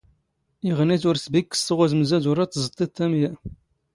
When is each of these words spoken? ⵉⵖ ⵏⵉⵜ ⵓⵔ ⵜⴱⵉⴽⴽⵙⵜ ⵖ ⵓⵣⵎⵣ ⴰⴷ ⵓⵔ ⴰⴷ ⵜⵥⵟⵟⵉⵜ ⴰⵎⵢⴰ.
ⵉⵖ 0.69 0.77
ⵏⵉⵜ 0.87 1.03
ⵓⵔ 1.09 1.15
ⵜⴱⵉⴽⴽⵙⵜ 1.23 1.67
ⵖ 1.75 1.77
ⵓⵣⵎⵣ 1.85 2.09
ⴰⴷ 2.17 2.25
ⵓⵔ 2.31 2.37
ⴰⴷ 2.43 2.51
ⵜⵥⵟⵟⵉⵜ 2.63 2.97
ⴰⵎⵢⴰ. 3.05 3.31